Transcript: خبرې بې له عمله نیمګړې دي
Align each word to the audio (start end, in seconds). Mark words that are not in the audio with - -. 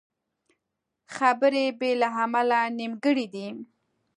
خبرې 1.15 1.65
بې 1.79 1.91
له 2.01 2.07
عمله 2.19 2.59
نیمګړې 2.77 3.27
دي 3.33 3.47